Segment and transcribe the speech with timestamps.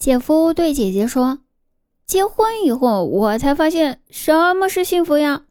[0.00, 1.40] 姐夫对姐姐说
[2.08, 5.42] ：“结婚以后，我才发现什么是幸福呀。”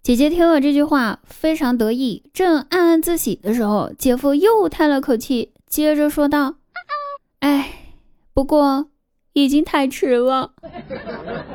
[0.00, 6.54] 姐姐听了这句话，非常得意，正暗暗自喜的时候，姐夫又叹了口气，接着说道
[7.40, 7.96] ：“哎，
[8.32, 8.90] 不过
[9.32, 10.52] 已经太迟了。”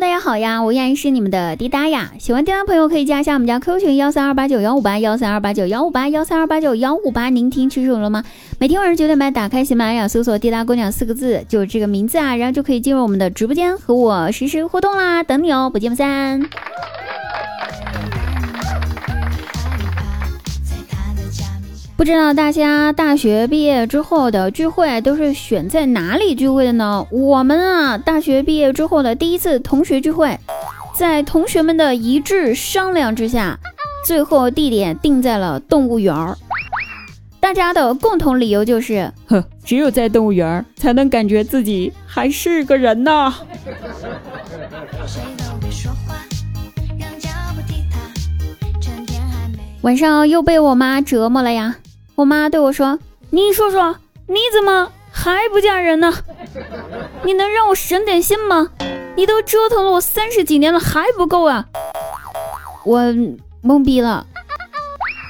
[0.00, 2.12] 大家好呀，我依然是你们的滴答呀。
[2.20, 7.30] 喜欢滴答朋友可以加一下我们家 QQ 群幺三二八九幺五八幺三二八九幺五八幺三二八九幺五八。
[7.30, 8.22] 您听清楚了吗？
[8.60, 16.48] 每天晚上九点半打开喜马拉雅，搜索“滴答姑娘”四个字，就是这个名字啊，然后就可以进入我们的直播间和我实时互动啦，等你哦，不见不散。
[21.98, 27.04] 不知道大家大学毕业之后的聚会都是选在哪里聚会的呢？
[27.10, 30.38] 我们啊，大学毕业之后的第一次同学聚会，
[30.94, 33.58] 在同学们的一致商量之下，
[34.06, 36.38] 最后地点定在了动物园儿。
[37.40, 43.34] 大家的共同理由就是，呵，只有在动物园儿才能感觉自己还是个人呢。
[49.82, 51.76] 晚上又被我妈折磨了呀。
[52.18, 52.98] 我妈对我说
[53.30, 53.94] ：“你说说，
[54.26, 56.12] 你怎么还不嫁人呢？
[57.22, 58.72] 你能让我省点心吗？
[59.14, 61.66] 你都折腾了我三十几年了，还不够啊！”
[62.84, 63.00] 我
[63.62, 64.26] 懵逼了。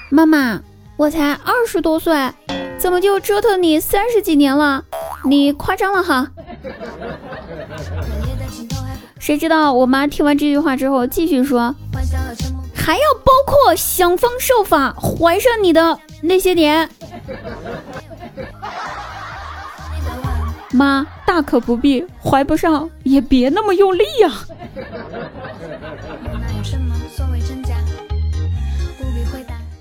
[0.08, 0.62] 妈妈，
[0.96, 2.32] 我才二十多岁，
[2.78, 4.82] 怎么就折腾你三十几年了？
[5.26, 6.30] 你夸张了哈！
[9.20, 11.74] 谁知道我妈听完这句话之后，继续说
[12.88, 16.88] ：“还要包括想方设法怀上你的。”那些年，
[20.70, 24.32] 妈大可不必怀不上，也别那么用力呀。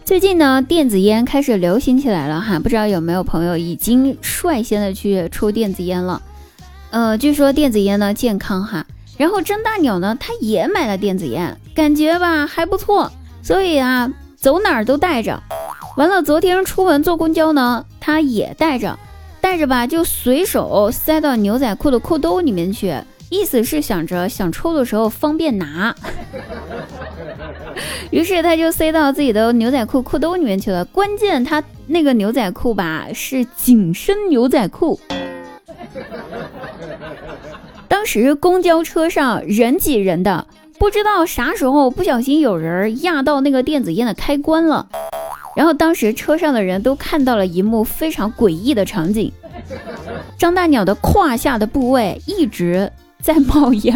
[0.04, 6.22] 最近呢，电子烟开始流行起来了哈，不知道有没有朋友已经率先的去抽电子烟了？
[6.92, 8.86] 呃，据说电子烟呢健康哈，
[9.18, 13.12] 然后张大鸟呢他也买了电子烟，感觉吧还不错，
[13.42, 15.42] 所以啊走哪儿都带着。
[15.98, 18.98] 完了，昨天出门坐公交呢，他也带着，
[19.42, 22.96] 带着吧，就随手塞到牛仔裤的裤兜里面去，
[23.32, 25.96] 意思是想着想抽的时候方便拿。
[28.12, 30.86] 于是他就塞到自己的牛仔裤裤兜里面去了。
[30.86, 35.00] 关键他那个牛仔裤吧是紧身牛仔裤。
[37.98, 40.46] 当时公交车上人挤人的，
[40.78, 44.88] 不知道啥时候不小心有人压到那个电子烟的开关了。
[45.56, 49.34] 然后当时车上的人都看到了一幕非常诡异的场景，
[50.38, 53.92] 张大鸟的胯下的部位一直在冒烟，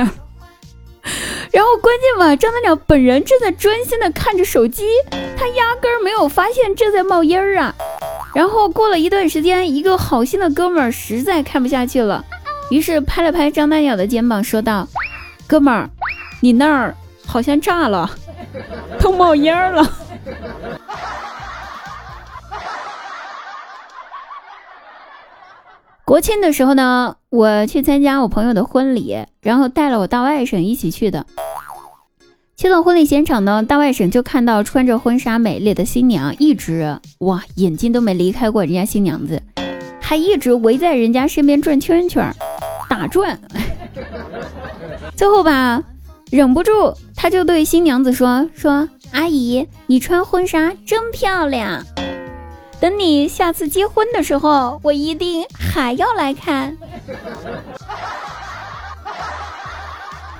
[1.51, 4.83] 然后关键吧，张大鸟本人正在专心的看着手机，
[5.37, 7.75] 他压根儿没有发现正在冒烟儿啊。
[8.33, 12.25] 然后过了一段时间，一个好心的哥们儿实在看不下去了，
[12.71, 14.87] 于是拍了拍张大鸟的肩膀，说道
[15.45, 15.89] ：“哥们儿，
[16.39, 16.95] 你那儿
[17.25, 18.09] 好像炸了，
[18.97, 19.83] 都冒烟了。
[26.05, 31.25] ”国庆的时候呢，我去参加我朋友的婚礼，然后带了我大外甥一起去的。
[32.55, 39.41] 去到婚礼现场呢，大外甥就看到穿着婚纱美丽的新娘，一直哇眼睛都没离开过人家新娘子，
[39.99, 42.33] 还一直围在人家身边转圈圈
[43.01, 43.39] 打转。
[45.17, 45.81] 最后吧，
[46.29, 51.83] 忍不住他就对新娘子说：“说阿姨，你穿婚纱真漂亮。”
[52.79, 56.77] 等你下次结婚的时候，我一定还要来看。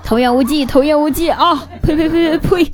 [0.04, 1.68] 童言无忌，童言无忌啊！
[1.82, 2.74] 呸呸呸呸呸！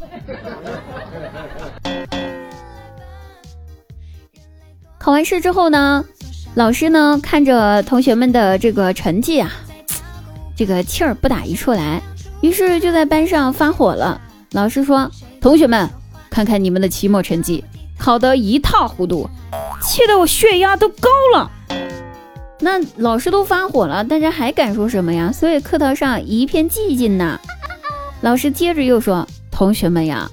[4.97, 6.03] 考完试之后呢，
[6.55, 9.51] 老师呢看着同学们的这个成绩啊，
[10.57, 12.01] 这个气儿不打一处来，
[12.41, 14.19] 于是就在班上发火了。
[14.53, 15.87] 老师说：“同学们，
[16.31, 17.63] 看看你们的期末成绩。”
[17.99, 19.27] 考得一塌糊涂，
[19.81, 21.51] 气得我血压都高了。
[22.59, 25.31] 那老师都发火了，大家还敢说什么呀？
[25.31, 27.39] 所以课堂上一片寂静呐。
[28.21, 30.29] 老师接着又说：“同学们呀，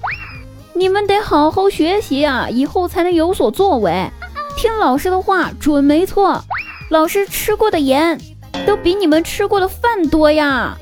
[0.73, 4.11] 你们得好好学习啊，以后才能有所作为。
[4.55, 6.43] 听老师的话准没错。
[6.91, 8.19] 老师吃过的盐
[8.65, 10.77] 都比你们吃过的饭多呀。”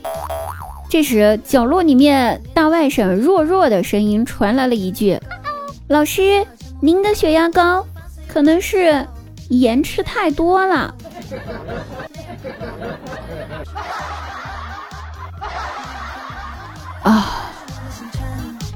[0.90, 5.20] 这时，角落里面大外甥弱弱的声音传来了一句
[5.88, 6.46] ：“老师。”
[6.84, 7.88] 您的血压高，
[8.28, 9.08] 可能是
[9.48, 10.94] 盐吃太多了。
[17.04, 17.50] 啊！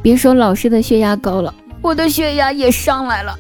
[0.02, 3.38] 别说老师的血压高了，我的血压也上来了。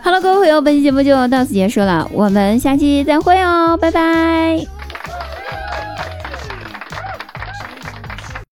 [0.00, 4.77] 好了，各位朋友，本期节目就到此结束了，我们下期再会哦，拜拜。